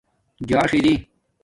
جاݽ 0.49 0.71
اِری 0.77 0.93